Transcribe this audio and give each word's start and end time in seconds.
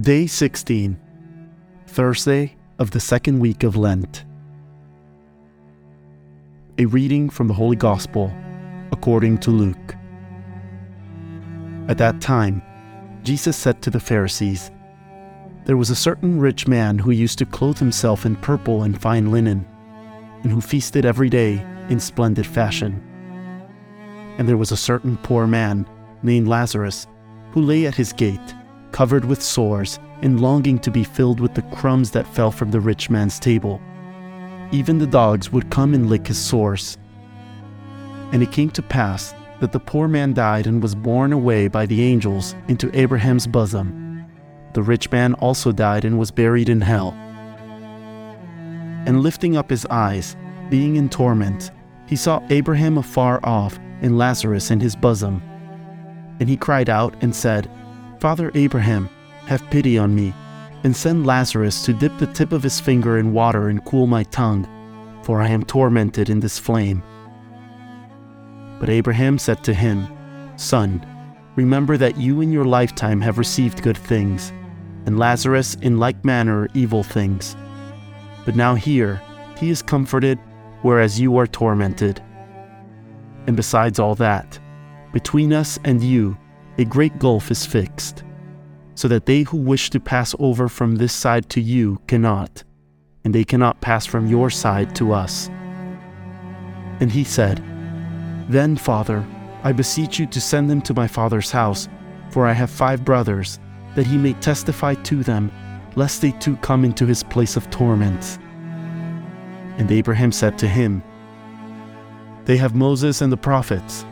Day 0.00 0.26
16, 0.26 0.98
Thursday 1.86 2.56
of 2.80 2.90
the 2.90 2.98
second 2.98 3.38
week 3.38 3.62
of 3.62 3.76
Lent. 3.76 4.24
A 6.78 6.86
reading 6.86 7.30
from 7.30 7.46
the 7.46 7.54
Holy 7.54 7.76
Gospel 7.76 8.34
according 8.90 9.38
to 9.38 9.52
Luke. 9.52 9.94
At 11.86 11.98
that 11.98 12.20
time, 12.20 12.60
Jesus 13.22 13.56
said 13.56 13.82
to 13.82 13.90
the 13.90 14.00
Pharisees, 14.00 14.72
There 15.64 15.76
was 15.76 15.90
a 15.90 15.94
certain 15.94 16.40
rich 16.40 16.66
man 16.66 16.98
who 16.98 17.12
used 17.12 17.38
to 17.38 17.46
clothe 17.46 17.78
himself 17.78 18.26
in 18.26 18.34
purple 18.34 18.82
and 18.82 19.00
fine 19.00 19.30
linen, 19.30 19.64
and 20.42 20.50
who 20.50 20.60
feasted 20.60 21.04
every 21.04 21.28
day 21.28 21.64
in 21.88 22.00
splendid 22.00 22.48
fashion. 22.48 23.00
And 24.38 24.48
there 24.48 24.56
was 24.56 24.72
a 24.72 24.76
certain 24.76 25.18
poor 25.18 25.46
man 25.46 25.86
named 26.24 26.48
Lazarus 26.48 27.06
who 27.52 27.62
lay 27.62 27.86
at 27.86 27.94
his 27.94 28.12
gate 28.12 28.54
covered 28.94 29.24
with 29.24 29.42
sores 29.42 29.98
and 30.22 30.40
longing 30.40 30.78
to 30.78 30.88
be 30.88 31.02
filled 31.02 31.40
with 31.40 31.52
the 31.52 31.62
crumbs 31.62 32.12
that 32.12 32.28
fell 32.28 32.52
from 32.52 32.70
the 32.70 32.80
rich 32.80 33.10
man's 33.10 33.40
table. 33.40 33.80
Even 34.70 34.98
the 34.98 35.06
dogs 35.06 35.50
would 35.50 35.68
come 35.68 35.94
and 35.94 36.08
lick 36.08 36.28
his 36.28 36.38
sores. 36.38 36.96
And 38.30 38.40
it 38.40 38.52
came 38.52 38.70
to 38.70 38.82
pass 38.82 39.34
that 39.58 39.72
the 39.72 39.80
poor 39.80 40.06
man 40.06 40.32
died 40.32 40.68
and 40.68 40.80
was 40.80 40.94
borne 40.94 41.32
away 41.32 41.66
by 41.66 41.86
the 41.86 42.04
angels 42.04 42.54
into 42.68 42.96
Abraham's 42.96 43.48
bosom. 43.48 44.26
The 44.74 44.82
rich 44.82 45.10
man 45.10 45.34
also 45.34 45.72
died 45.72 46.04
and 46.04 46.16
was 46.16 46.30
buried 46.30 46.68
in 46.68 46.80
hell. 46.80 47.14
And 49.06 49.24
lifting 49.24 49.56
up 49.56 49.70
his 49.70 49.84
eyes, 49.86 50.36
being 50.70 50.94
in 50.94 51.08
torment, 51.08 51.72
he 52.06 52.14
saw 52.14 52.40
Abraham 52.48 52.98
afar 52.98 53.40
off 53.42 53.76
and 54.02 54.18
Lazarus 54.18 54.70
in 54.70 54.78
his 54.78 54.94
bosom. 54.94 55.42
And 56.38 56.48
he 56.48 56.56
cried 56.56 56.88
out 56.88 57.20
and 57.22 57.34
said, 57.34 57.68
Father 58.24 58.50
Abraham, 58.54 59.10
have 59.44 59.68
pity 59.68 59.98
on 59.98 60.14
me, 60.14 60.32
and 60.82 60.96
send 60.96 61.26
Lazarus 61.26 61.84
to 61.84 61.92
dip 61.92 62.16
the 62.16 62.26
tip 62.28 62.52
of 62.52 62.62
his 62.62 62.80
finger 62.80 63.18
in 63.18 63.34
water 63.34 63.68
and 63.68 63.84
cool 63.84 64.06
my 64.06 64.22
tongue, 64.22 64.66
for 65.22 65.42
I 65.42 65.48
am 65.48 65.62
tormented 65.62 66.30
in 66.30 66.40
this 66.40 66.58
flame. 66.58 67.02
But 68.80 68.88
Abraham 68.88 69.36
said 69.36 69.62
to 69.64 69.74
him, 69.74 70.08
Son, 70.56 71.04
remember 71.54 71.98
that 71.98 72.16
you 72.16 72.40
in 72.40 72.50
your 72.50 72.64
lifetime 72.64 73.20
have 73.20 73.36
received 73.36 73.82
good 73.82 73.98
things, 73.98 74.54
and 75.04 75.18
Lazarus 75.18 75.74
in 75.82 75.98
like 75.98 76.24
manner 76.24 76.66
evil 76.72 77.02
things. 77.02 77.54
But 78.46 78.56
now 78.56 78.74
here 78.74 79.20
he 79.58 79.68
is 79.68 79.82
comforted, 79.82 80.38
whereas 80.80 81.20
you 81.20 81.36
are 81.36 81.46
tormented. 81.46 82.22
And 83.46 83.54
besides 83.54 83.98
all 83.98 84.14
that, 84.14 84.58
between 85.12 85.52
us 85.52 85.78
and 85.84 86.02
you, 86.02 86.38
a 86.78 86.84
great 86.84 87.18
gulf 87.18 87.50
is 87.50 87.64
fixed, 87.64 88.24
so 88.94 89.08
that 89.08 89.26
they 89.26 89.42
who 89.42 89.56
wish 89.56 89.90
to 89.90 90.00
pass 90.00 90.34
over 90.38 90.68
from 90.68 90.96
this 90.96 91.12
side 91.12 91.48
to 91.50 91.60
you 91.60 92.00
cannot, 92.06 92.64
and 93.24 93.34
they 93.34 93.44
cannot 93.44 93.80
pass 93.80 94.06
from 94.06 94.26
your 94.26 94.50
side 94.50 94.94
to 94.96 95.12
us. 95.12 95.48
And 97.00 97.10
he 97.10 97.24
said, 97.24 97.58
Then, 98.48 98.76
Father, 98.76 99.24
I 99.62 99.72
beseech 99.72 100.18
you 100.18 100.26
to 100.26 100.40
send 100.40 100.68
them 100.68 100.82
to 100.82 100.94
my 100.94 101.06
father's 101.06 101.50
house, 101.50 101.88
for 102.30 102.46
I 102.46 102.52
have 102.52 102.70
five 102.70 103.04
brothers, 103.04 103.58
that 103.94 104.06
he 104.06 104.18
may 104.18 104.32
testify 104.34 104.94
to 104.94 105.22
them, 105.22 105.50
lest 105.96 106.20
they 106.20 106.32
too 106.32 106.56
come 106.56 106.84
into 106.84 107.06
his 107.06 107.22
place 107.22 107.56
of 107.56 107.70
torment. 107.70 108.38
And 109.78 109.90
Abraham 109.90 110.32
said 110.32 110.58
to 110.58 110.68
him, 110.68 111.02
They 112.44 112.56
have 112.56 112.74
Moses 112.74 113.20
and 113.20 113.32
the 113.32 113.36
prophets, 113.36 114.04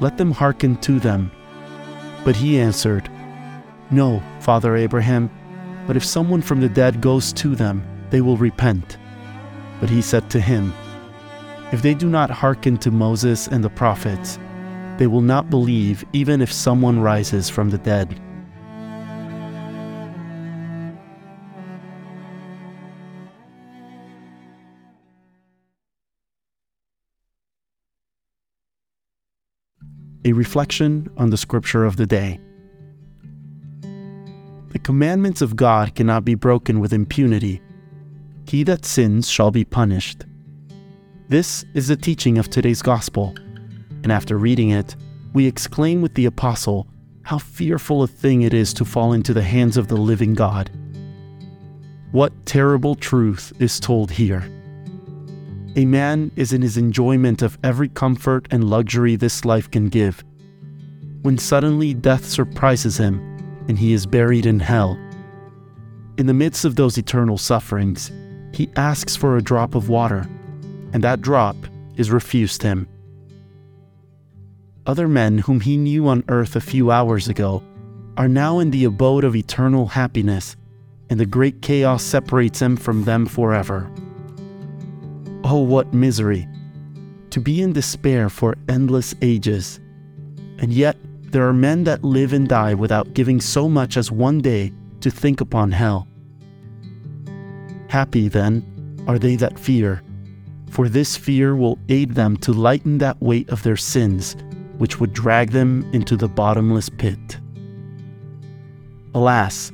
let 0.00 0.18
them 0.18 0.30
hearken 0.30 0.76
to 0.78 0.98
them. 0.98 1.30
But 2.26 2.34
he 2.34 2.58
answered, 2.58 3.08
No, 3.92 4.20
Father 4.40 4.74
Abraham, 4.74 5.30
but 5.86 5.96
if 5.96 6.04
someone 6.04 6.42
from 6.42 6.60
the 6.60 6.68
dead 6.68 7.00
goes 7.00 7.32
to 7.34 7.54
them, 7.54 7.86
they 8.10 8.20
will 8.20 8.36
repent. 8.36 8.98
But 9.78 9.90
he 9.90 10.02
said 10.02 10.28
to 10.30 10.40
him, 10.40 10.74
If 11.70 11.82
they 11.82 11.94
do 11.94 12.08
not 12.08 12.28
hearken 12.30 12.78
to 12.78 12.90
Moses 12.90 13.46
and 13.46 13.62
the 13.62 13.70
prophets, 13.70 14.40
they 14.98 15.06
will 15.06 15.20
not 15.20 15.50
believe 15.50 16.04
even 16.12 16.42
if 16.42 16.52
someone 16.52 16.98
rises 16.98 17.48
from 17.48 17.70
the 17.70 17.78
dead. 17.78 18.20
A 30.26 30.32
reflection 30.32 31.08
on 31.16 31.30
the 31.30 31.36
scripture 31.36 31.84
of 31.84 31.94
the 31.94 32.04
day. 32.04 32.40
The 34.70 34.80
commandments 34.80 35.40
of 35.40 35.54
God 35.54 35.94
cannot 35.94 36.24
be 36.24 36.34
broken 36.34 36.80
with 36.80 36.92
impunity. 36.92 37.62
He 38.48 38.64
that 38.64 38.84
sins 38.84 39.30
shall 39.30 39.52
be 39.52 39.64
punished. 39.64 40.24
This 41.28 41.64
is 41.74 41.86
the 41.86 41.96
teaching 41.96 42.38
of 42.38 42.50
today's 42.50 42.82
gospel, 42.82 43.36
and 44.02 44.10
after 44.10 44.36
reading 44.36 44.70
it, 44.70 44.96
we 45.32 45.46
exclaim 45.46 46.02
with 46.02 46.14
the 46.14 46.26
apostle 46.26 46.88
how 47.22 47.38
fearful 47.38 48.02
a 48.02 48.08
thing 48.08 48.42
it 48.42 48.52
is 48.52 48.74
to 48.74 48.84
fall 48.84 49.12
into 49.12 49.32
the 49.32 49.44
hands 49.44 49.76
of 49.76 49.86
the 49.86 49.94
living 49.94 50.34
God. 50.34 50.72
What 52.10 52.32
terrible 52.46 52.96
truth 52.96 53.52
is 53.60 53.78
told 53.78 54.10
here? 54.10 54.42
A 55.78 55.84
man 55.84 56.32
is 56.36 56.54
in 56.54 56.62
his 56.62 56.78
enjoyment 56.78 57.42
of 57.42 57.58
every 57.62 57.90
comfort 57.90 58.48
and 58.50 58.64
luxury 58.64 59.14
this 59.14 59.44
life 59.44 59.70
can 59.70 59.90
give, 59.90 60.24
when 61.20 61.36
suddenly 61.36 61.92
death 61.92 62.24
surprises 62.24 62.96
him 62.96 63.20
and 63.68 63.78
he 63.78 63.92
is 63.92 64.06
buried 64.06 64.46
in 64.46 64.58
hell. 64.58 64.98
In 66.16 66.24
the 66.24 66.32
midst 66.32 66.64
of 66.64 66.76
those 66.76 66.96
eternal 66.96 67.36
sufferings, 67.36 68.10
he 68.54 68.70
asks 68.76 69.16
for 69.16 69.36
a 69.36 69.42
drop 69.42 69.74
of 69.74 69.90
water, 69.90 70.26
and 70.94 71.04
that 71.04 71.20
drop 71.20 71.56
is 71.96 72.10
refused 72.10 72.62
him. 72.62 72.88
Other 74.86 75.08
men 75.08 75.36
whom 75.38 75.60
he 75.60 75.76
knew 75.76 76.08
on 76.08 76.24
earth 76.28 76.56
a 76.56 76.60
few 76.60 76.90
hours 76.90 77.28
ago 77.28 77.62
are 78.16 78.28
now 78.28 78.60
in 78.60 78.70
the 78.70 78.84
abode 78.84 79.24
of 79.24 79.36
eternal 79.36 79.88
happiness, 79.88 80.56
and 81.10 81.20
the 81.20 81.26
great 81.26 81.60
chaos 81.60 82.02
separates 82.02 82.62
him 82.62 82.78
from 82.78 83.04
them 83.04 83.26
forever. 83.26 83.90
Oh, 85.48 85.60
what 85.60 85.94
misery! 85.94 86.48
To 87.30 87.40
be 87.40 87.62
in 87.62 87.72
despair 87.72 88.28
for 88.28 88.56
endless 88.68 89.14
ages. 89.22 89.78
And 90.58 90.72
yet, 90.72 90.96
there 91.30 91.46
are 91.46 91.52
men 91.52 91.84
that 91.84 92.02
live 92.02 92.32
and 92.32 92.48
die 92.48 92.74
without 92.74 93.14
giving 93.14 93.40
so 93.40 93.68
much 93.68 93.96
as 93.96 94.10
one 94.10 94.40
day 94.40 94.72
to 95.02 95.08
think 95.08 95.40
upon 95.40 95.70
hell. 95.70 96.08
Happy, 97.86 98.26
then, 98.26 99.04
are 99.06 99.20
they 99.20 99.36
that 99.36 99.56
fear, 99.56 100.02
for 100.68 100.88
this 100.88 101.16
fear 101.16 101.54
will 101.54 101.78
aid 101.88 102.16
them 102.16 102.36
to 102.38 102.52
lighten 102.52 102.98
that 102.98 103.22
weight 103.22 103.48
of 103.48 103.62
their 103.62 103.76
sins, 103.76 104.34
which 104.78 104.98
would 104.98 105.12
drag 105.12 105.52
them 105.52 105.88
into 105.92 106.16
the 106.16 106.28
bottomless 106.28 106.88
pit. 106.88 107.38
Alas, 109.14 109.70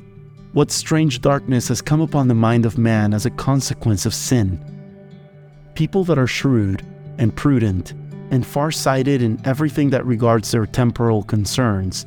what 0.51 0.69
strange 0.69 1.19
darkness 1.19 1.67
has 1.69 1.81
come 1.81 1.99
upon 1.99 2.27
the 2.27 2.35
mind 2.35 2.67
of 2.67 2.77
man 2.77 3.11
as 3.11 3.25
a 3.25 3.31
consequence 3.31 4.05
of 4.05 4.13
sin! 4.13 4.63
People 5.75 6.03
that 6.03 6.19
are 6.19 6.27
shrewd 6.27 6.85
and 7.17 7.35
prudent 7.35 7.93
and 8.29 8.45
far 8.45 8.71
sighted 8.71 9.21
in 9.21 9.41
everything 9.45 9.89
that 9.89 10.05
regards 10.05 10.51
their 10.51 10.65
temporal 10.65 11.23
concerns 11.23 12.05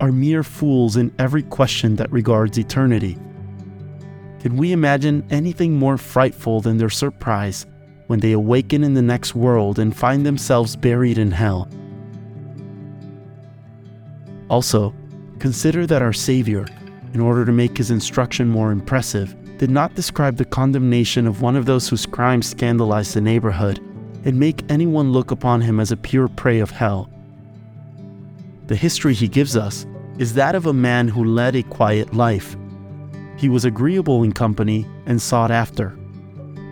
are 0.00 0.12
mere 0.12 0.42
fools 0.42 0.96
in 0.96 1.14
every 1.18 1.42
question 1.42 1.96
that 1.96 2.10
regards 2.10 2.58
eternity. 2.58 3.16
Can 4.40 4.56
we 4.56 4.72
imagine 4.72 5.26
anything 5.30 5.74
more 5.74 5.96
frightful 5.96 6.60
than 6.60 6.78
their 6.78 6.90
surprise 6.90 7.66
when 8.06 8.20
they 8.20 8.32
awaken 8.32 8.84
in 8.84 8.94
the 8.94 9.02
next 9.02 9.34
world 9.34 9.78
and 9.78 9.96
find 9.96 10.24
themselves 10.24 10.76
buried 10.76 11.18
in 11.18 11.30
hell? 11.30 11.68
Also, 14.48 14.94
consider 15.38 15.86
that 15.86 16.02
our 16.02 16.12
Savior, 16.12 16.66
in 17.14 17.20
order 17.20 17.44
to 17.44 17.52
make 17.52 17.76
his 17.76 17.90
instruction 17.90 18.48
more 18.48 18.70
impressive, 18.70 19.34
did 19.58 19.70
not 19.70 19.94
describe 19.94 20.36
the 20.36 20.44
condemnation 20.44 21.26
of 21.26 21.40
one 21.40 21.56
of 21.56 21.64
those 21.64 21.88
whose 21.88 22.04
crimes 22.04 22.46
scandalized 22.48 23.14
the 23.14 23.20
neighborhood 23.20 23.78
and 24.24 24.38
make 24.38 24.70
anyone 24.70 25.12
look 25.12 25.30
upon 25.30 25.60
him 25.60 25.80
as 25.80 25.92
a 25.92 25.96
pure 25.96 26.28
prey 26.28 26.60
of 26.60 26.70
hell. 26.70 27.08
The 28.66 28.76
history 28.76 29.14
he 29.14 29.28
gives 29.28 29.56
us 29.56 29.86
is 30.18 30.34
that 30.34 30.54
of 30.54 30.66
a 30.66 30.72
man 30.72 31.08
who 31.08 31.24
led 31.24 31.56
a 31.56 31.62
quiet 31.62 32.12
life. 32.12 32.56
He 33.36 33.48
was 33.48 33.64
agreeable 33.64 34.22
in 34.24 34.32
company 34.32 34.86
and 35.06 35.20
sought 35.20 35.50
after. 35.50 35.96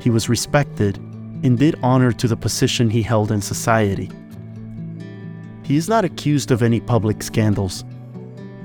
He 0.01 0.11
was 0.11 0.29
respected 0.29 0.99
and 1.43 1.59
did 1.59 1.79
honor 1.83 2.13
to 2.13 2.27
the 2.27 2.37
position 2.37 2.91
he 2.91 3.03
held 3.03 3.31
in 3.31 3.41
society. 3.41 4.11
He 5.63 5.77
is 5.77 5.89
not 5.89 6.05
accused 6.05 6.51
of 6.51 6.63
any 6.63 6.81
public 6.81 7.23
scandals. 7.23 7.85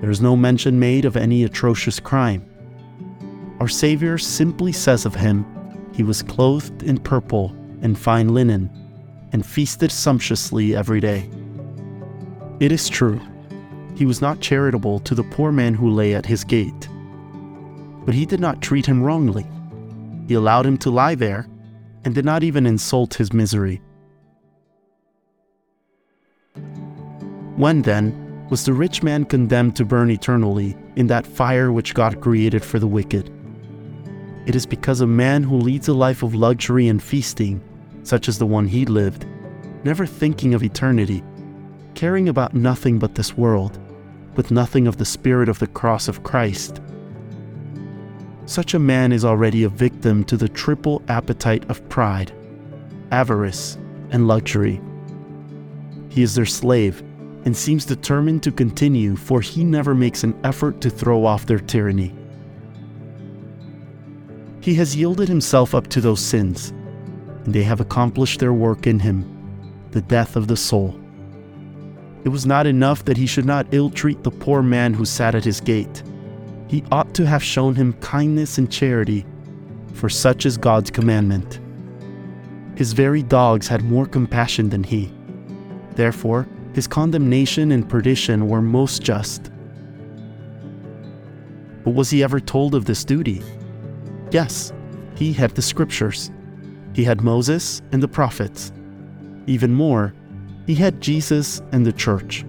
There 0.01 0.10
is 0.10 0.21
no 0.21 0.36
mention 0.36 0.80
made 0.80 1.06
of 1.06 1.16
any 1.16 1.44
atrocious 1.44 2.00
crime. 2.00 2.45
Our 3.59 3.67
Savior 3.67 4.17
simply 4.17 4.71
says 4.71 5.06
of 5.06 5.15
him, 5.15 5.45
He 5.94 6.03
was 6.03 6.23
clothed 6.23 6.83
in 6.83 6.97
purple 6.97 7.56
and 7.81 7.97
fine 7.97 8.33
linen, 8.33 8.69
and 9.31 9.45
feasted 9.45 9.91
sumptuously 9.91 10.75
every 10.75 11.00
day. 11.00 11.29
It 12.59 12.71
is 12.71 12.89
true, 12.89 13.19
he 13.95 14.06
was 14.06 14.21
not 14.21 14.39
charitable 14.39 15.00
to 15.01 15.13
the 15.13 15.23
poor 15.23 15.51
man 15.51 15.73
who 15.73 15.89
lay 15.89 16.15
at 16.15 16.25
his 16.25 16.44
gate. 16.44 16.88
but 18.06 18.15
he 18.15 18.25
did 18.25 18.39
not 18.39 18.61
treat 18.61 18.85
him 18.85 19.03
wrongly. 19.03 19.45
He 20.27 20.33
allowed 20.33 20.65
him 20.65 20.77
to 20.79 20.89
lie 20.89 21.15
there 21.15 21.47
and 22.06 22.15
did 22.15 22.25
not 22.25 22.44
even 22.44 22.65
insult 22.65 23.13
his 23.13 23.33
misery. 23.33 23.81
When 27.56 27.81
then 27.81 28.47
was 28.50 28.65
the 28.65 28.73
rich 28.73 29.03
man 29.03 29.25
condemned 29.25 29.75
to 29.75 29.85
burn 29.85 30.09
eternally 30.09 30.75
in 30.95 31.07
that 31.07 31.27
fire 31.27 31.71
which 31.71 31.94
God 31.94 32.21
created 32.21 32.63
for 32.63 32.79
the 32.79 32.88
wicked? 32.88 33.29
It 34.50 34.56
is 34.56 34.66
because 34.66 35.01
a 35.01 35.06
man 35.06 35.44
who 35.44 35.57
leads 35.57 35.90
a 35.90 35.94
life 35.94 36.24
of 36.24 36.34
luxury 36.34 36.88
and 36.88 37.04
feasting, 37.04 37.62
such 38.01 38.28
as 38.28 38.40
the 38.40 38.48
one 38.48 38.66
he 38.66 38.84
lived, 38.84 39.28
never 39.84 40.07
thinking 40.07 40.56
of 40.56 40.63
eternity, 40.63 41.24
caring 41.94 42.30
about 42.30 42.56
nothing 42.56 42.98
but 42.98 43.13
this 43.13 43.38
world, 43.38 43.78
with 44.36 44.50
nothing 44.50 44.88
of 44.88 44.98
the 44.98 45.06
spirit 45.06 45.50
of 45.50 45.60
the 45.60 45.68
cross 45.68 46.07
of 46.07 46.24
Christ, 46.24 46.81
such 48.48 48.74
a 48.74 48.80
man 48.80 49.12
is 49.12 49.24
already 49.24 49.66
a 49.66 49.69
victim 49.69 50.24
to 50.24 50.36
the 50.36 50.50
triple 50.50 51.04
appetite 51.10 51.69
of 51.69 51.88
pride, 51.88 52.31
avarice, 53.12 53.78
and 54.10 54.28
luxury. 54.28 54.81
He 56.10 56.24
is 56.24 56.34
their 56.34 56.48
slave 56.48 57.04
and 57.45 57.56
seems 57.56 57.86
determined 57.86 58.42
to 58.42 58.52
continue, 58.52 59.16
for 59.16 59.42
he 59.42 59.63
never 59.63 59.94
makes 59.94 60.24
an 60.24 60.36
effort 60.44 60.81
to 60.81 60.90
throw 60.90 61.24
off 61.24 61.45
their 61.45 61.60
tyranny. 61.60 62.16
He 64.61 64.75
has 64.75 64.95
yielded 64.95 65.29
himself 65.29 65.73
up 65.73 65.88
to 65.88 66.01
those 66.01 66.19
sins, 66.19 66.71
and 67.45 67.53
they 67.53 67.63
have 67.63 67.79
accomplished 67.79 68.39
their 68.39 68.53
work 68.53 68.88
in 68.88 69.00
him, 69.00 69.25
the 69.91 70.01
death 70.01 70.35
of 70.35 70.47
the 70.47 70.57
soul. 70.57 71.00
It 72.23 72.29
was 72.29 72.45
not 72.45 72.67
enough 72.67 73.06
that 73.06 73.17
he 73.17 73.25
should 73.25 73.45
not 73.45 73.67
ill 73.71 73.89
treat 73.89 74.23
the 74.23 74.31
poor 74.31 74.61
man 74.61 74.94
who 74.94 75.06
sat 75.06 75.35
at 75.35 75.45
his 75.45 75.61
gate 75.61 76.03
he 76.69 76.83
ought 76.91 77.15
to 77.15 77.25
have 77.25 77.44
shown 77.44 77.73
him 77.73 77.94
kindness 77.94 78.59
and 78.59 78.71
charity, 78.71 79.25
for 79.94 80.07
such 80.07 80.45
is 80.45 80.56
God's 80.56 80.91
commandment. 80.91 81.59
His 82.75 82.94
very 82.94 83.23
dogs 83.23 83.67
had 83.67 83.83
more 83.83 84.06
compassion 84.06 84.69
than 84.69 84.83
he. 84.83 85.11
Therefore, 85.95 86.47
his 86.73 86.85
condemnation 86.85 87.71
and 87.71 87.89
perdition 87.89 88.47
were 88.47 88.61
most 88.61 89.01
just. 89.01 89.50
But 91.83 91.95
was 91.95 92.11
he 92.11 92.23
ever 92.23 92.39
told 92.39 92.75
of 92.75 92.85
this 92.85 93.03
duty? 93.03 93.41
Yes, 94.31 94.72
he 95.16 95.34
had 95.34 95.52
the 95.52 95.62
scriptures. 95.62 96.31
He 96.94 97.04
had 97.04 97.22
Moses 97.22 97.81
and 97.92 98.02
the 98.02 98.08
prophets. 98.08 98.72
Even 99.48 99.74
more, 99.74 100.14
he 100.68 100.76
had 100.76 101.02
Jesus 101.02 101.62
and 101.72 101.86
the 101.86 101.94
church. 101.94 102.46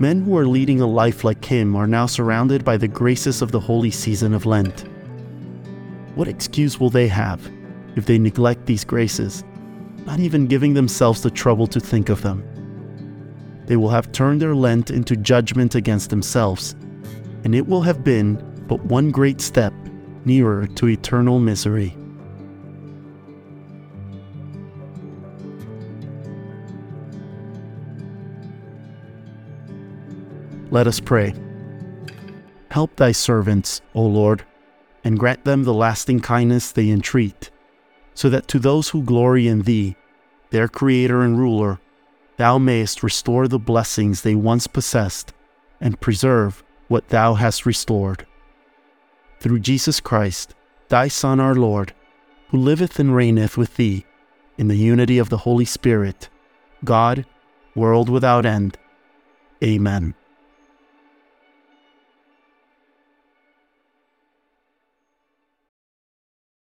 Men 0.00 0.22
who 0.22 0.36
are 0.36 0.46
leading 0.46 0.80
a 0.80 0.86
life 0.86 1.24
like 1.24 1.44
him 1.44 1.76
are 1.76 1.86
now 1.86 2.06
surrounded 2.06 2.64
by 2.64 2.76
the 2.76 2.88
graces 2.88 3.42
of 3.42 3.52
the 3.52 3.60
holy 3.60 3.90
season 3.90 4.34
of 4.34 4.46
Lent. 4.46 4.84
What 6.14 6.26
excuse 6.26 6.80
will 6.80 6.90
they 6.90 7.06
have 7.06 7.48
if 7.96 8.06
they 8.06 8.18
neglect 8.18 8.66
these 8.66 8.84
graces, 8.84 9.44
not 10.06 10.18
even 10.18 10.46
giving 10.46 10.74
themselves 10.74 11.22
the 11.22 11.30
trouble 11.30 11.66
to 11.68 11.78
think 11.78 12.08
of 12.08 12.22
them? 12.22 12.42
They 13.66 13.76
will 13.76 13.90
have 13.90 14.10
turned 14.10 14.42
their 14.42 14.54
Lent 14.54 14.90
into 14.90 15.14
judgment 15.14 15.76
against 15.76 16.10
themselves, 16.10 16.74
and 17.44 17.54
it 17.54 17.68
will 17.68 17.82
have 17.82 18.02
been 18.02 18.34
but 18.66 18.84
one 18.86 19.10
great 19.10 19.40
step 19.40 19.72
nearer 20.24 20.66
to 20.66 20.88
eternal 20.88 21.38
misery. 21.38 21.96
Let 30.70 30.86
us 30.86 31.00
pray. 31.00 31.34
Help 32.70 32.94
thy 32.94 33.10
servants, 33.10 33.80
O 33.94 34.04
Lord, 34.04 34.44
and 35.02 35.18
grant 35.18 35.44
them 35.44 35.64
the 35.64 35.74
lasting 35.74 36.20
kindness 36.20 36.70
they 36.70 36.90
entreat, 36.90 37.50
so 38.14 38.30
that 38.30 38.46
to 38.48 38.60
those 38.60 38.90
who 38.90 39.02
glory 39.02 39.48
in 39.48 39.62
thee, 39.62 39.96
their 40.50 40.68
Creator 40.68 41.22
and 41.22 41.38
Ruler, 41.38 41.80
thou 42.36 42.58
mayest 42.58 43.02
restore 43.02 43.48
the 43.48 43.58
blessings 43.58 44.22
they 44.22 44.36
once 44.36 44.66
possessed 44.66 45.32
and 45.80 46.00
preserve 46.00 46.62
what 46.86 47.08
thou 47.08 47.34
hast 47.34 47.66
restored. 47.66 48.26
Through 49.40 49.60
Jesus 49.60 50.00
Christ, 50.00 50.54
thy 50.88 51.08
Son, 51.08 51.40
our 51.40 51.54
Lord, 51.54 51.94
who 52.50 52.58
liveth 52.58 52.98
and 52.98 53.14
reigneth 53.14 53.56
with 53.56 53.76
thee 53.76 54.04
in 54.58 54.68
the 54.68 54.76
unity 54.76 55.16
of 55.18 55.30
the 55.30 55.38
Holy 55.38 55.64
Spirit, 55.64 56.28
God, 56.84 57.24
world 57.74 58.10
without 58.10 58.44
end. 58.44 58.76
Amen. 59.64 60.14